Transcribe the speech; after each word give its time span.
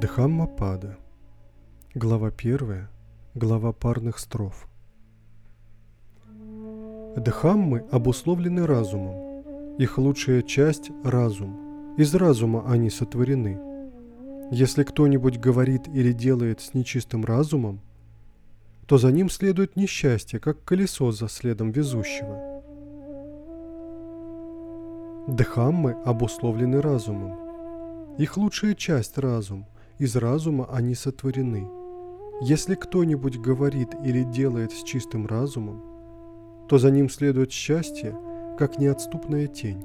Дхаммапада. 0.00 0.96
Глава 1.94 2.30
первая. 2.30 2.88
Глава 3.34 3.72
парных 3.72 4.18
стров. 4.18 4.66
Дхаммы 7.16 7.84
обусловлены 7.90 8.66
разумом. 8.66 9.76
Их 9.76 9.98
лучшая 9.98 10.40
часть– 10.40 10.90
разум. 11.04 11.94
Из 11.98 12.14
разума 12.14 12.64
они 12.66 12.88
сотворены. 12.88 13.60
Если 14.50 14.82
кто-нибудь 14.82 15.38
говорит 15.38 15.88
или 15.88 16.12
делает 16.12 16.62
с 16.62 16.72
нечистым 16.72 17.26
разумом, 17.26 17.82
то 18.86 18.98
за 18.98 19.12
ним 19.12 19.30
следует 19.30 19.76
несчастье, 19.76 20.40
как 20.40 20.64
колесо 20.64 21.12
за 21.12 21.28
следом 21.28 21.70
везущего. 21.70 22.62
Дхаммы 25.28 25.96
обусловлены 26.04 26.80
разумом. 26.80 27.38
Их 28.18 28.36
лучшая 28.36 28.74
часть– 28.74 29.18
разум– 29.18 29.66
из 29.98 30.16
разума 30.16 30.68
они 30.72 30.94
сотворены. 30.94 31.68
Если 32.42 32.74
кто-нибудь 32.74 33.38
говорит 33.38 33.90
или 34.04 34.24
делает 34.24 34.72
с 34.72 34.82
чистым 34.82 35.26
разумом, 35.26 35.82
то 36.68 36.78
за 36.78 36.90
ним 36.90 37.08
следует 37.08 37.52
счастье, 37.52 38.16
как 38.58 38.78
неотступная 38.78 39.46
тень. 39.46 39.84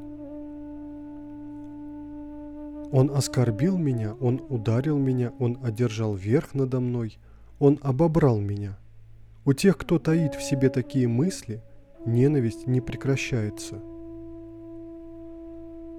Он 2.92 3.12
оскорбил 3.12 3.78
меня, 3.78 4.16
он 4.20 4.42
ударил 4.50 4.98
меня, 4.98 5.32
он 5.38 5.60
одержал 5.64 6.16
верх 6.16 6.56
надо 6.56 6.80
мной, 6.80 7.20
он 7.60 7.78
обобрал 7.84 8.40
меня. 8.40 8.80
У 9.50 9.54
тех, 9.54 9.80
кто 9.80 9.98
таит 9.98 10.36
в 10.36 10.44
себе 10.44 10.70
такие 10.70 11.08
мысли, 11.08 11.64
ненависть 12.06 12.68
не 12.68 12.82
прекращается. 12.82 13.82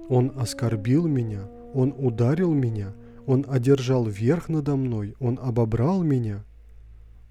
Он 0.07 0.31
оскорбил 0.37 1.05
меня, 1.05 1.49
он 1.73 1.93
ударил 1.97 2.53
меня, 2.53 2.93
он 3.27 3.45
одержал 3.49 4.05
верх 4.05 4.47
надо 4.47 4.77
мной, 4.77 5.17
Он 5.19 5.37
обобрал 5.37 6.01
меня. 6.01 6.45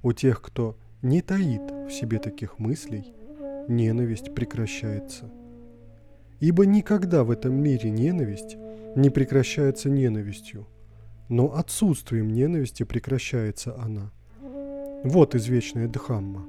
У 0.02 0.12
тех, 0.12 0.42
кто 0.42 0.76
не 1.00 1.22
таит 1.22 1.62
в 1.88 1.90
себе 1.90 2.18
таких 2.18 2.58
мыслей, 2.58 3.14
ненависть 3.66 4.34
прекращается. 4.34 5.24
Ибо 6.38 6.66
никогда 6.66 7.24
в 7.24 7.30
этом 7.30 7.54
мире 7.54 7.88
ненависть 7.88 8.58
не 8.94 9.08
прекращается 9.08 9.88
ненавистью, 9.88 10.66
но 11.30 11.54
отсутствием 11.54 12.28
ненависти 12.28 12.82
прекращается 12.82 13.74
она. 13.80 14.12
Вот 15.02 15.34
извечная 15.34 15.88
Дхамма. 15.88 16.44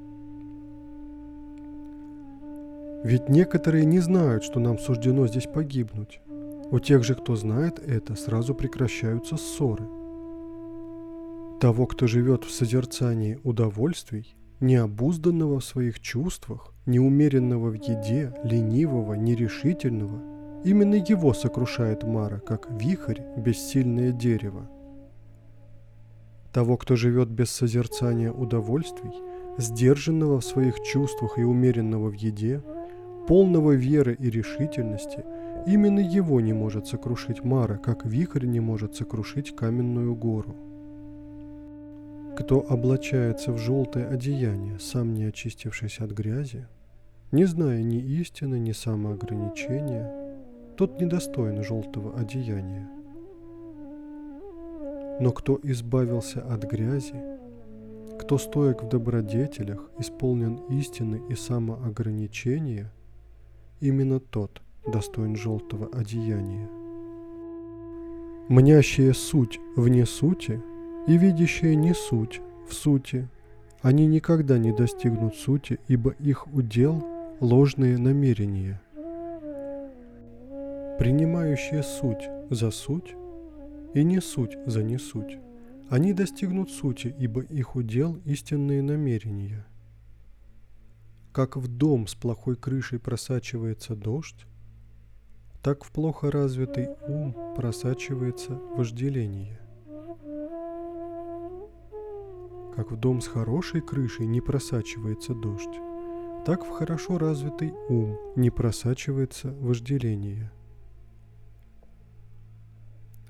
Ведь 3.06 3.30
некоторые 3.30 3.86
не 3.86 4.00
знают, 4.00 4.44
что 4.44 4.60
нам 4.60 4.78
суждено 4.78 5.26
здесь 5.28 5.48
погибнуть. 5.48 6.20
У 6.70 6.80
тех 6.80 7.06
же, 7.06 7.16
кто 7.16 7.38
знает 7.38 7.80
это, 7.80 8.16
сразу 8.16 8.54
прекращаются 8.54 9.38
ссоры. 9.38 9.86
Того, 11.62 11.86
кто 11.86 12.08
живет 12.08 12.44
в 12.44 12.52
созерцании 12.52 13.40
удовольствий, 13.44 14.36
необузданного 14.60 15.62
в 15.62 15.66
своих 15.66 16.02
чувствах, 16.02 16.74
неумеренного 16.86 17.70
в 17.70 17.76
еде, 17.76 18.34
ленивого, 18.44 19.14
нерешительного, 19.14 20.22
именно 20.66 20.96
его 20.96 21.34
сокрушает 21.34 22.04
Мара, 22.04 22.40
как 22.40 22.68
вихрь 22.70 23.22
бессильное 23.38 24.12
дерево. 24.12 24.70
Того, 26.54 26.78
кто 26.78 26.96
живет 26.96 27.30
без 27.30 27.50
созерцания 27.52 28.32
удовольствий, 28.32 29.12
сдержанного 29.58 30.40
в 30.40 30.46
своих 30.46 30.82
чувствах 30.82 31.38
и 31.38 31.44
умеренного 31.44 32.10
в 32.10 32.14
еде, 32.14 32.62
полного 33.28 33.72
веры 33.72 34.16
и 34.20 34.30
решительности– 34.30 35.24
Именно 35.66 36.00
его 36.00 36.42
не 36.42 36.54
может 36.54 36.88
сокрушить 36.88 37.44
Мара, 37.44 37.78
как 37.78 38.04
вихрь 38.06 38.48
не 38.48 38.60
может 38.60 38.96
сокрушить 38.96 39.56
каменную 39.56 40.16
гору. 40.16 40.56
Кто 42.36 42.66
облачается 42.68 43.52
в 43.52 43.60
желтое 43.60 44.08
одеяние, 44.08 44.80
сам 44.80 45.14
не 45.14 45.26
очистившись 45.26 46.00
от 46.00 46.12
грязи, 46.12 46.66
не 47.32 47.46
зная 47.46 47.84
ни 47.84 48.00
истины, 48.00 48.58
ни 48.58 48.72
самоограничения, 48.72 50.12
тот 50.78 51.00
недостоин 51.00 51.64
желтого 51.64 52.20
одеяния. 52.20 52.90
Но 55.22 55.32
кто 55.32 55.60
избавился 55.62 56.42
от 56.42 56.64
грязи, 56.64 57.14
кто 58.20 58.40
стоек 58.40 58.82
в 58.82 58.90
добродетелях, 58.90 59.92
исполнен 60.00 60.56
истины 60.70 61.22
и 61.30 61.36
самоограничения, 61.36 62.92
именно 63.82 64.20
тот– 64.20 64.64
достоин 64.92 65.36
желтого 65.36 65.90
одеяния. 65.94 66.68
Мнящие 68.50 69.14
суть 69.14 69.60
вне 69.76 70.08
сути 70.08 70.60
и 71.06 71.16
видящие 71.20 71.76
не 71.76 71.94
суть 71.94 72.42
в 72.68 72.74
сути, 72.74 73.28
они 73.84 74.08
никогда 74.08 74.58
не 74.58 74.72
достигнут 74.72 75.36
сути, 75.36 75.80
ибо 75.88 76.16
их 76.20 76.48
удел– 76.52 77.06
ложные 77.40 78.00
намерения. 78.00 78.82
Принимающие 80.98 81.84
суть 81.84 82.28
за 82.50 82.72
суть 82.72 83.16
и 83.94 84.04
не 84.04 84.22
суть 84.22 84.58
за 84.66 84.84
не 84.84 84.98
суть, 84.98 85.38
они 85.90 86.14
достигнут 86.14 86.72
сути, 86.72 87.14
ибо 87.20 87.42
их 87.42 87.76
удел– 87.76 88.16
истинные 88.26 88.82
намерения. 88.82 89.66
Как 91.34 91.58
в 91.58 91.68
дом 91.68 92.08
с 92.08 92.16
плохой 92.16 92.56
крышей 92.56 93.00
просачивается 93.00 93.96
дождь, 93.96 94.46
так 95.62 95.84
в 95.84 95.92
плохо 95.92 96.32
развитый 96.32 96.90
ум 97.08 97.36
просачивается 97.56 98.54
вожделение. 98.76 99.60
Как 102.76 102.92
в 102.92 102.96
дом 102.96 103.22
с 103.22 103.28
хорошей 103.28 103.82
крышей 103.82 104.26
не 104.26 104.40
просачивается 104.40 105.34
дождь, 105.34 105.78
так 106.46 106.66
в 106.66 106.70
хорошо 106.70 107.18
развитый 107.18 107.74
ум 107.90 108.18
не 108.36 108.50
просачивается 108.50 109.52
вожделение. 109.60 110.52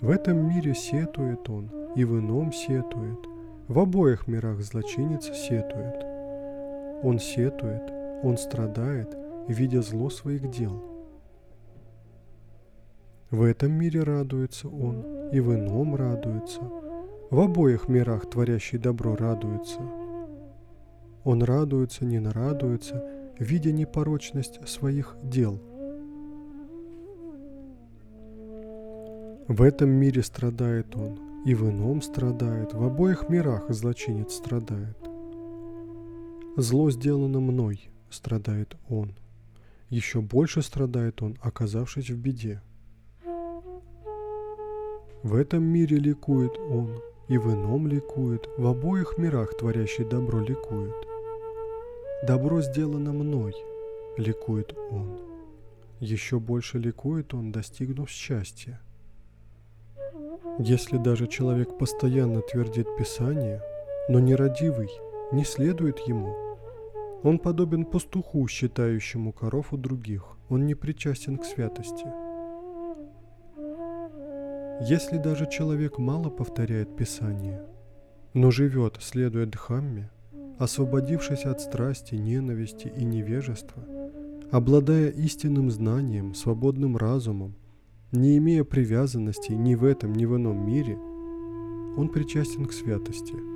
В 0.02 0.10
этом 0.10 0.50
мире 0.50 0.74
сетует 0.74 1.50
он, 1.50 1.72
и 1.96 2.04
в 2.04 2.20
ином 2.20 2.52
сетует, 2.52 3.20
в 3.68 3.80
обоих 3.80 4.28
мирах 4.28 4.60
злочинец 4.62 5.26
сетует. 5.26 6.04
Он 7.04 7.20
сетует, 7.20 7.90
он 8.24 8.38
страдает, 8.38 9.16
видя 9.48 9.82
зло 9.82 10.10
своих 10.10 10.50
дел– 10.52 10.84
в 13.32 13.44
этом 13.44 13.72
мире 13.72 14.04
радуется 14.04 14.68
он, 14.68 15.30
и 15.32 15.40
в 15.40 15.56
ином 15.56 15.96
радуется. 15.96 16.60
В 17.30 17.40
обоих 17.40 17.88
мирах 17.88 18.30
творящий 18.30 18.78
добро 18.78 19.16
радуется. 19.16 19.80
Он 21.24 21.42
радуется, 21.42 22.04
не 22.04 22.20
нарадуется, 22.20 23.02
видя 23.40 23.72
непорочность 23.72 24.68
своих 24.68 25.16
дел. 25.24 25.62
В 29.48 29.62
этом 29.64 29.90
мире 29.90 30.24
страдает 30.24 30.96
он, 30.96 31.20
и 31.46 31.56
в 31.56 31.70
ином 31.70 32.02
страдает, 32.02 32.74
в 32.74 32.84
обоих 32.84 33.28
мирах 33.30 33.70
злочинец 33.70 34.34
страдает. 34.34 34.98
Зло 36.58 36.92
сделано 36.92 37.40
мной, 37.40 37.90
страдает 38.10 38.76
он. 38.88 39.16
Еще 39.90 40.22
больше 40.22 40.62
страдает 40.62 41.22
он, 41.22 41.38
оказавшись 41.42 42.10
в 42.10 42.18
беде. 42.18 42.62
В 45.24 45.36
этом 45.36 45.64
мире 45.64 45.98
ликует 45.98 46.58
он, 46.58 47.02
и 47.28 47.38
в 47.38 47.54
ином 47.54 47.88
ликует, 47.88 48.48
в 48.58 48.66
обоих 48.68 49.18
мирах 49.18 49.58
творящий 49.58 50.04
добро 50.04 50.40
ликует. 50.40 50.96
Добро 52.28 52.62
сделано 52.62 53.12
мной, 53.14 53.54
ликует 54.18 54.76
он. 54.92 55.20
Еще 56.00 56.40
больше 56.40 56.78
ликует 56.78 57.34
он, 57.34 57.52
достигнув 57.52 58.10
счастья. 58.10 58.82
Если 60.64 60.98
даже 60.98 61.28
человек 61.28 61.78
постоянно 61.78 62.42
твердит 62.42 62.88
Писание, 62.98 63.62
но 64.10 64.20
нерадивый, 64.20 64.90
не 65.32 65.44
следует 65.44 66.00
ему. 66.08 66.36
Он 67.24 67.40
подобен 67.40 67.86
пастуху, 67.86 68.48
считающему 68.48 69.34
коров 69.34 69.74
у 69.74 69.78
других. 69.78 70.38
Он 70.50 70.66
не 70.66 70.76
причастен 70.76 71.38
к 71.38 71.46
святости– 71.46 72.06
если 74.84 75.18
даже 75.18 75.48
человек 75.48 76.00
мало 76.00 76.32
повторяет 76.32 76.96
Писание, 76.96 77.62
но 78.34 78.50
живет, 78.50 78.98
следуя 79.00 79.46
Дхамме, 79.46 80.10
освободившись 80.58 81.46
от 81.46 81.62
страсти, 81.62 82.16
ненависти 82.16 82.92
и 82.98 83.04
невежества, 83.04 83.84
обладая 84.52 85.10
истинным 85.10 85.70
знанием, 85.70 86.34
свободным 86.34 86.98
разумом, 86.98 87.54
не 88.12 88.38
имея 88.38 88.64
привязанностей 88.64 89.56
ни 89.56 89.76
в 89.76 89.84
этом, 89.84 90.14
ни 90.14 90.26
в 90.26 90.36
ином 90.36 90.66
мире, 90.66 90.98
он 91.98 92.10
причастен 92.10 92.66
к 92.66 92.74
святости– 92.74 93.36